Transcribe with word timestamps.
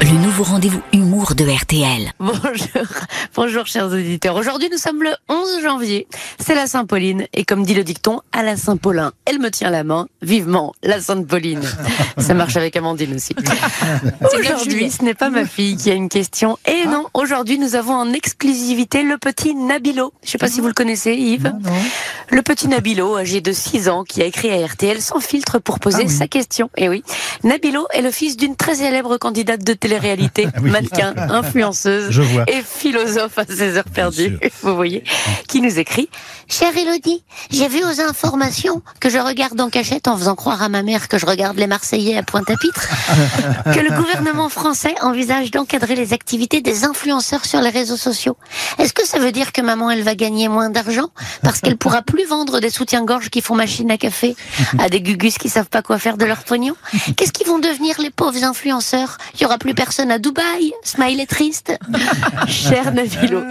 le 0.00 0.18
nouveau 0.22 0.44
rendez-vous 0.44 0.82
humour 0.92 1.34
de 1.34 1.44
RTL. 1.44 2.12
Bonjour, 2.18 2.86
bonjour 3.34 3.66
chers 3.66 3.86
auditeurs. 3.86 4.36
Aujourd'hui 4.36 4.68
nous 4.70 4.78
sommes 4.78 5.02
le 5.02 5.10
11 5.28 5.62
janvier, 5.62 6.06
c'est 6.38 6.54
la 6.54 6.66
Saint-Pauline 6.66 7.26
et 7.32 7.44
comme 7.44 7.64
dit 7.64 7.74
le 7.74 7.82
dicton, 7.82 8.20
à 8.32 8.42
la 8.42 8.56
Saint-Paulin, 8.56 9.12
elle 9.24 9.38
me 9.38 9.50
tient 9.50 9.70
la 9.70 9.84
main, 9.84 10.06
vivement 10.22 10.74
la 10.82 11.00
Sainte-Pauline. 11.00 11.62
Ça 12.18 12.34
marche 12.34 12.56
avec 12.56 12.76
Amandine 12.76 13.14
aussi. 13.14 13.34
Aujourd'hui 14.34 14.90
ce 14.90 15.02
n'est 15.02 15.14
pas 15.14 15.30
ma 15.30 15.46
fille 15.46 15.76
qui 15.76 15.90
a 15.90 15.94
une 15.94 16.08
question 16.08 16.58
et 16.66 16.86
non, 16.86 17.06
aujourd'hui 17.14 17.58
nous 17.58 17.74
avons 17.74 17.94
en 17.94 18.12
exclusivité 18.12 19.02
le 19.02 19.16
petit 19.18 19.54
Nabilo. 19.54 20.12
Je 20.24 20.30
sais 20.30 20.38
pas 20.38 20.48
si 20.48 20.60
vous 20.60 20.68
le 20.68 20.74
connaissez 20.74 21.14
Yves. 21.14 21.52
Le 22.30 22.42
petit 22.42 22.68
Nabilo, 22.68 23.16
âgé 23.16 23.40
de 23.40 23.52
6 23.52 23.88
ans, 23.88 24.04
qui 24.04 24.20
a 24.20 24.26
écrit 24.26 24.50
à 24.50 24.66
RTL 24.66 25.00
sans 25.00 25.20
filtre 25.20 25.58
pour 25.58 25.78
poser 25.78 26.08
sa 26.08 26.26
question. 26.26 26.70
Et 26.76 26.88
oui, 26.88 27.02
Nabilo 27.44 27.86
est 27.92 28.02
le 28.02 28.10
fils 28.10 28.36
d'une 28.36 28.56
très 28.56 28.76
célèbre 28.76 29.16
candidate 29.16 29.62
de 29.62 29.74
télé-réalité, 29.86 30.48
mannequin, 30.62 31.14
influenceuse 31.30 32.10
Je 32.10 32.20
vois. 32.22 32.42
et 32.48 32.60
philosophe 32.62 33.38
à 33.38 33.44
ses 33.46 33.76
heures 33.76 33.84
perdues, 33.84 34.36
vous 34.62 34.74
voyez, 34.74 35.04
qui 35.46 35.60
nous 35.60 35.78
écrit. 35.78 36.08
Chère 36.48 36.76
Elodie, 36.76 37.22
j'ai 37.50 37.68
vu 37.68 37.84
aux 37.84 38.00
informations 38.00 38.82
que 39.00 39.10
je 39.10 39.18
regarde 39.18 39.60
en 39.60 39.68
cachette 39.70 40.08
en 40.08 40.16
faisant 40.16 40.34
croire 40.34 40.62
à 40.62 40.68
ma 40.68 40.82
mère 40.82 41.06
que 41.08 41.18
je 41.18 41.26
regarde 41.26 41.56
les 41.56 41.68
Marseillais 41.68 42.16
à 42.16 42.22
Pointe-à-Pitre, 42.24 42.88
que 43.64 43.80
le 43.80 43.96
gouvernement 43.96 44.48
français 44.48 44.94
envisage 45.02 45.52
d'encadrer 45.52 45.94
les 45.94 46.12
activités 46.12 46.60
des 46.60 46.84
influenceurs 46.84 47.44
sur 47.44 47.60
les 47.60 47.70
réseaux 47.70 47.96
sociaux. 47.96 48.36
Est-ce 48.78 48.92
que 48.92 49.06
ça 49.06 49.20
veut 49.20 49.32
dire 49.32 49.52
que 49.52 49.60
maman, 49.60 49.90
elle 49.90 50.02
va 50.02 50.16
gagner 50.16 50.48
moins 50.48 50.70
d'argent 50.70 51.10
parce 51.42 51.60
qu'elle 51.60 51.76
pourra 51.76 52.02
plus 52.02 52.26
vendre 52.26 52.58
des 52.58 52.70
soutiens-gorge 52.70 53.30
qui 53.30 53.40
font 53.40 53.54
machine 53.54 53.90
à 53.92 53.98
café 53.98 54.34
à 54.80 54.88
des 54.88 55.00
gugus 55.00 55.38
qui 55.38 55.48
savent 55.48 55.68
pas 55.68 55.82
quoi 55.82 55.98
faire 55.98 56.16
de 56.16 56.24
leur 56.24 56.42
pognon 56.42 56.74
Qu'est-ce 57.16 57.32
qu'ils 57.32 57.46
vont 57.46 57.58
devenir 57.60 58.00
les 58.00 58.10
pauvres 58.10 58.42
influenceurs? 58.42 59.18
Il 59.34 59.42
y 59.42 59.44
aura 59.46 59.58
plus 59.58 59.74
personne 59.76 60.10
à 60.10 60.18
Dubaï 60.18 60.72
Smile 60.82 61.20
est 61.20 61.26
triste 61.26 61.78
Cher 62.48 62.92
Nabilo, 62.92 63.42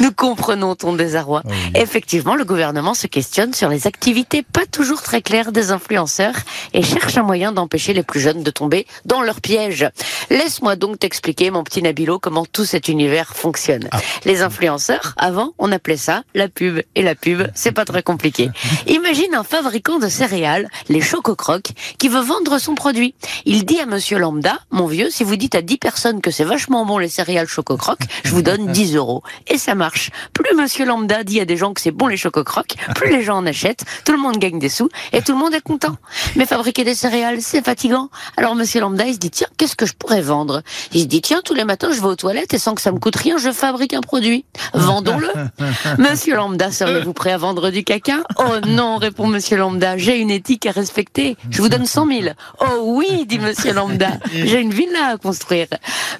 nous 0.00 0.12
comprenons 0.12 0.74
ton 0.74 0.94
désarroi. 0.94 1.42
Effectivement, 1.74 2.36
le 2.36 2.44
gouvernement 2.44 2.94
se 2.94 3.06
questionne 3.06 3.52
sur 3.52 3.68
les 3.68 3.86
activités 3.86 4.42
pas 4.42 4.64
toujours 4.64 5.02
très 5.02 5.20
claires 5.20 5.52
des 5.52 5.70
influenceurs 5.70 6.36
et 6.72 6.82
cherche 6.82 7.18
un 7.18 7.22
moyen 7.22 7.52
d'empêcher 7.52 7.92
les 7.92 8.02
plus 8.02 8.20
jeunes 8.20 8.42
de 8.42 8.50
tomber 8.50 8.86
dans 9.04 9.22
leur 9.22 9.40
piège. 9.40 9.88
Laisse-moi 10.30 10.76
donc 10.76 10.98
t'expliquer, 11.00 11.50
mon 11.50 11.64
petit 11.64 11.82
Nabilo, 11.82 12.18
comment 12.18 12.46
tout 12.46 12.64
cet 12.64 12.88
univers 12.88 13.34
fonctionne. 13.34 13.88
Les 14.24 14.42
influenceurs, 14.42 15.14
avant, 15.16 15.52
on 15.58 15.72
appelait 15.72 15.96
ça 15.96 16.22
la 16.34 16.48
pub. 16.48 16.80
Et 16.94 17.02
la 17.02 17.14
pub, 17.14 17.42
c'est 17.54 17.72
pas 17.72 17.84
très 17.84 18.02
compliqué. 18.02 18.50
Imagine 18.86 19.34
un 19.34 19.44
fabricant 19.44 19.98
de 19.98 20.08
céréales, 20.08 20.68
les 20.88 21.00
Chococrocs, 21.00 21.72
qui 21.98 22.08
veut 22.08 22.20
vendre 22.20 22.58
son 22.58 22.74
produit. 22.74 23.14
Il 23.46 23.64
dit 23.64 23.80
à 23.80 23.86
monsieur 23.86 24.18
Lambda, 24.18 24.58
mon 24.70 24.86
vieux, 24.86 25.10
si 25.10 25.24
vous 25.24 25.36
dites 25.36 25.56
à 25.56 25.62
10 25.72 25.78
personnes 25.78 26.20
que 26.20 26.30
c'est 26.30 26.44
vachement 26.44 26.84
bon 26.84 26.98
les 26.98 27.08
céréales 27.08 27.46
Chococroc, 27.48 27.98
je 28.24 28.30
vous 28.32 28.42
donne 28.42 28.66
10 28.66 28.94
euros. 28.96 29.22
Et 29.46 29.56
ça 29.56 29.74
marche. 29.74 30.10
Plus 30.34 30.54
monsieur 30.54 30.84
Lambda 30.84 31.24
dit 31.24 31.40
à 31.40 31.46
des 31.46 31.56
gens 31.56 31.72
que 31.72 31.80
c'est 31.80 31.92
bon 31.92 32.08
les 32.08 32.18
Chococroc, 32.18 32.74
plus 32.94 33.10
les 33.10 33.22
gens 33.22 33.38
en 33.38 33.46
achètent, 33.46 33.86
tout 34.04 34.12
le 34.12 34.18
monde 34.18 34.36
gagne 34.36 34.58
des 34.58 34.68
sous 34.68 34.90
et 35.14 35.22
tout 35.22 35.32
le 35.32 35.38
monde 35.38 35.54
est 35.54 35.62
content. 35.62 35.96
Mais 36.36 36.44
fabriquer 36.44 36.84
des 36.84 36.94
céréales, 36.94 37.40
c'est 37.40 37.64
fatigant. 37.64 38.10
Alors 38.36 38.54
monsieur 38.54 38.82
Lambda, 38.82 39.06
il 39.06 39.14
se 39.14 39.18
dit, 39.18 39.30
tiens, 39.30 39.46
qu'est-ce 39.56 39.74
que 39.74 39.86
je 39.86 39.94
pourrais 39.94 40.20
vendre? 40.20 40.60
Il 40.92 41.00
se 41.00 41.06
dit, 41.06 41.22
tiens, 41.22 41.40
tous 41.42 41.54
les 41.54 41.64
matins, 41.64 41.90
je 41.90 42.02
vais 42.02 42.06
aux 42.08 42.16
toilettes 42.16 42.52
et 42.52 42.58
sans 42.58 42.74
que 42.74 42.82
ça 42.82 42.92
me 42.92 42.98
coûte 42.98 43.16
rien, 43.16 43.38
je 43.38 43.50
fabrique 43.50 43.94
un 43.94 44.02
produit. 44.02 44.44
Vendons-le. 44.74 45.30
Monsieur 45.98 46.36
Lambda, 46.36 46.70
seriez-vous 46.70 47.14
prêt 47.14 47.32
à 47.32 47.38
vendre 47.38 47.70
du 47.70 47.82
caca? 47.82 48.18
Oh 48.38 48.66
non, 48.66 48.98
répond 48.98 49.26
Monsieur 49.26 49.56
Lambda, 49.56 49.96
j'ai 49.96 50.18
une 50.18 50.30
éthique 50.30 50.66
à 50.66 50.72
respecter. 50.72 51.38
Je 51.48 51.62
vous 51.62 51.70
donne 51.70 51.86
100 51.86 52.06
000. 52.08 52.20
Oh 52.60 52.64
oui, 52.82 53.24
dit 53.26 53.38
Monsieur 53.38 53.72
Lambda, 53.72 54.10
j'ai 54.34 54.60
une 54.60 54.74
villa 54.74 55.06
à 55.12 55.16
construire. 55.16 55.61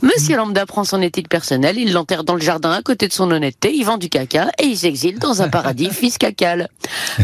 Monsieur 0.02 0.36
Lambda 0.36 0.66
prend 0.66 0.84
son 0.84 1.00
éthique 1.02 1.28
personnelle, 1.28 1.78
il 1.78 1.92
l'enterre 1.92 2.24
dans 2.24 2.34
le 2.34 2.40
jardin 2.40 2.72
à 2.72 2.82
côté 2.82 3.08
de 3.08 3.12
son 3.12 3.30
honnêteté, 3.30 3.72
il 3.74 3.84
vend 3.84 3.98
du 3.98 4.08
caca 4.08 4.50
et 4.58 4.64
il 4.64 4.76
s'exile 4.76 5.18
dans 5.18 5.42
un 5.42 5.48
paradis 5.48 5.90
fiscal. 5.92 6.68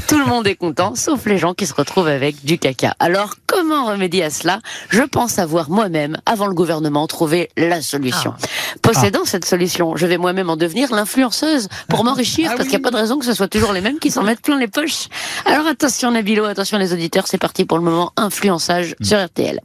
Tout 0.06 0.18
le 0.18 0.26
monde 0.26 0.46
est 0.46 0.54
content, 0.54 0.94
sauf 0.94 1.26
les 1.26 1.38
gens 1.38 1.54
qui 1.54 1.66
se 1.66 1.74
retrouvent 1.74 2.08
avec 2.08 2.44
du 2.44 2.58
caca. 2.58 2.94
Alors, 2.98 3.34
comment 3.46 3.86
remédier 3.86 4.24
à 4.24 4.30
cela? 4.30 4.60
Je 4.90 5.02
pense 5.02 5.38
avoir 5.38 5.70
moi-même, 5.70 6.18
avant 6.26 6.46
le 6.46 6.54
gouvernement, 6.54 7.06
trouvé 7.06 7.50
la 7.56 7.82
solution. 7.82 8.34
Possédant 8.82 9.24
cette 9.24 9.44
solution, 9.44 9.96
je 9.96 10.06
vais 10.06 10.18
moi-même 10.18 10.50
en 10.50 10.56
devenir 10.56 10.94
l'influenceuse 10.94 11.68
pour 11.88 12.04
m'enrichir, 12.04 12.50
parce 12.56 12.68
qu'il 12.68 12.78
n'y 12.78 12.84
a 12.84 12.90
pas 12.90 12.90
de 12.90 12.96
raison 12.96 13.18
que 13.18 13.24
ce 13.24 13.34
soit 13.34 13.48
toujours 13.48 13.72
les 13.72 13.80
mêmes 13.80 13.98
qui 13.98 14.10
s'en 14.10 14.22
mettent 14.22 14.42
plein 14.42 14.58
les 14.58 14.68
poches. 14.68 15.08
Alors 15.44 15.66
attention 15.66 16.10
Nabilo, 16.10 16.44
attention 16.44 16.78
les 16.78 16.92
auditeurs, 16.92 17.26
c'est 17.26 17.38
parti 17.38 17.64
pour 17.64 17.78
le 17.78 17.84
moment 17.84 18.12
influençage 18.16 18.94
sur 19.00 19.22
RTL. 19.22 19.60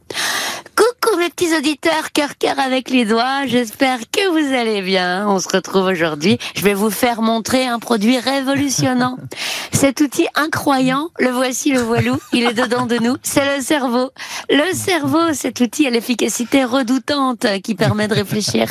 Mes 1.24 1.30
petits 1.30 1.56
auditeurs, 1.56 2.12
cœur 2.12 2.36
cœur 2.36 2.58
avec 2.58 2.90
les 2.90 3.06
doigts, 3.06 3.46
j'espère 3.46 3.98
que 4.12 4.28
vous 4.28 4.52
allez 4.52 4.82
bien. 4.82 5.26
On 5.26 5.38
se 5.38 5.48
retrouve 5.48 5.86
aujourd'hui, 5.86 6.36
je 6.54 6.60
vais 6.60 6.74
vous 6.74 6.90
faire 6.90 7.22
montrer 7.22 7.66
un 7.66 7.78
produit 7.78 8.18
révolutionnant. 8.18 9.16
Cet 9.72 10.02
outil 10.02 10.26
incroyant, 10.34 11.08
le 11.18 11.30
voici 11.30 11.72
le 11.72 11.80
voilou, 11.80 12.18
il 12.34 12.44
est 12.44 12.52
dedans 12.52 12.84
de 12.84 12.96
nous, 12.98 13.16
c'est 13.22 13.56
le 13.56 13.62
cerveau. 13.62 14.10
Le 14.50 14.74
cerveau, 14.74 15.32
cet 15.32 15.60
outil 15.60 15.86
à 15.86 15.90
l'efficacité 15.90 16.64
redoutante 16.64 17.46
qui 17.62 17.74
permet 17.74 18.06
de 18.06 18.14
réfléchir. 18.14 18.68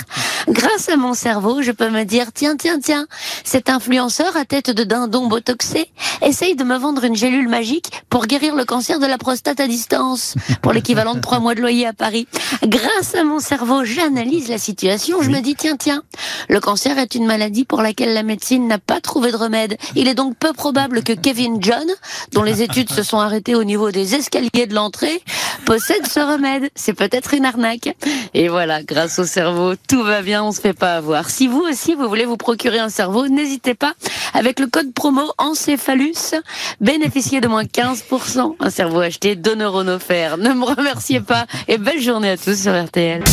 Grâce 0.49 0.89
à 0.89 0.97
mon 0.97 1.13
cerveau, 1.13 1.61
je 1.61 1.71
peux 1.71 1.89
me 1.89 2.03
dire, 2.03 2.27
tiens, 2.33 2.57
tiens, 2.57 2.79
tiens, 2.79 3.07
cet 3.43 3.69
influenceur 3.69 4.35
à 4.35 4.45
tête 4.45 4.69
de 4.69 4.83
dindon 4.83 5.27
botoxé 5.27 5.89
essaye 6.21 6.55
de 6.55 6.63
me 6.63 6.77
vendre 6.77 7.03
une 7.03 7.15
gélule 7.15 7.47
magique 7.47 7.91
pour 8.09 8.25
guérir 8.25 8.55
le 8.55 8.65
cancer 8.65 8.99
de 8.99 9.05
la 9.05 9.17
prostate 9.17 9.59
à 9.59 9.67
distance, 9.67 10.35
pour 10.61 10.73
l'équivalent 10.73 11.15
de 11.15 11.21
trois 11.21 11.39
mois 11.39 11.55
de 11.55 11.61
loyer 11.61 11.87
à 11.87 11.93
Paris. 11.93 12.27
Grâce 12.65 13.15
à 13.15 13.23
mon 13.23 13.39
cerveau, 13.39 13.85
j'analyse 13.85 14.49
la 14.49 14.57
situation, 14.57 15.21
je 15.21 15.29
me 15.29 15.39
dis, 15.39 15.55
tiens, 15.55 15.77
tiens, 15.77 16.03
le 16.49 16.59
cancer 16.59 16.97
est 16.97 17.15
une 17.15 17.25
maladie 17.25 17.65
pour 17.65 17.81
laquelle 17.81 18.13
la 18.13 18.23
médecine 18.23 18.67
n'a 18.67 18.79
pas 18.79 18.99
trouvé 18.99 19.31
de 19.31 19.37
remède. 19.37 19.77
Il 19.95 20.07
est 20.07 20.15
donc 20.15 20.35
peu 20.37 20.51
probable 20.53 21.03
que 21.03 21.13
Kevin 21.13 21.61
John, 21.61 21.87
dont 22.33 22.43
les 22.43 22.61
études 22.61 22.91
se 22.91 23.03
sont 23.03 23.19
arrêtées 23.19 23.55
au 23.55 23.63
niveau 23.63 23.91
des 23.91 24.15
escaliers 24.15 24.67
de 24.67 24.75
l'entrée, 24.75 25.21
possède 25.65 26.05
ce 26.07 26.19
remède. 26.19 26.69
C'est 26.75 26.93
peut-être 26.93 27.33
une 27.33 27.45
arnaque. 27.45 27.95
Et 28.33 28.49
voilà, 28.49 28.83
grâce 28.83 29.19
au 29.19 29.25
cerveau, 29.25 29.75
tout 29.87 30.03
va 30.03 30.21
bien, 30.21 30.32
on 30.41 30.51
se 30.51 30.61
fait 30.61 30.73
pas 30.73 30.95
avoir. 30.95 31.29
Si 31.29 31.47
vous 31.47 31.61
aussi, 31.61 31.95
vous 31.95 32.07
voulez 32.07 32.25
vous 32.25 32.37
procurer 32.37 32.79
un 32.79 32.89
cerveau, 32.89 33.27
n'hésitez 33.27 33.75
pas. 33.75 33.93
Avec 34.33 34.59
le 34.59 34.67
code 34.67 34.93
promo 34.93 35.21
encéphalus, 35.37 36.35
bénéficiez 36.81 37.41
de 37.41 37.47
moins 37.47 37.63
15%. 37.63 38.55
Un 38.59 38.69
cerveau 38.69 38.99
acheté, 39.01 39.35
deux 39.35 39.55
neurones 39.55 39.89
offerts. 39.89 40.37
Ne 40.37 40.53
me 40.53 40.65
remerciez 40.65 41.19
pas 41.19 41.45
et 41.67 41.77
belle 41.77 42.01
journée 42.01 42.31
à 42.31 42.37
tous 42.37 42.61
sur 42.63 42.71
RTL. 42.71 43.23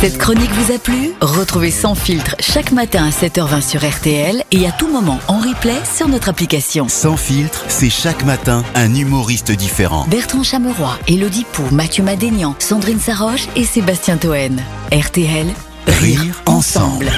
Cette 0.00 0.18
chronique 0.18 0.50
vous 0.50 0.72
a 0.72 0.78
plu? 0.78 1.12
Retrouvez 1.20 1.70
Sans 1.70 1.94
filtre 1.94 2.36
chaque 2.38 2.72
matin 2.72 3.06
à 3.06 3.10
7h20 3.10 3.62
sur 3.62 3.88
RTL 3.88 4.42
et 4.50 4.66
à 4.66 4.72
tout 4.72 4.88
moment 4.88 5.18
en 5.28 5.38
replay 5.38 5.80
sur 5.94 6.08
notre 6.08 6.28
application. 6.28 6.88
Sans 6.88 7.16
filtre, 7.16 7.64
c'est 7.68 7.90
chaque 7.90 8.24
matin 8.24 8.64
un 8.74 8.94
humoriste 8.94 9.52
différent. 9.52 10.06
Bertrand 10.08 10.42
Chameroy, 10.42 10.98
Elodie 11.08 11.46
Pou, 11.52 11.62
Mathieu 11.72 12.02
Madénian, 12.02 12.54
Sandrine 12.58 13.00
Saroche 13.00 13.48
et 13.56 13.64
Sébastien 13.64 14.16
Toen. 14.16 14.60
RTL, 14.92 15.46
Rire 15.86 16.34
ensemble. 16.46 17.10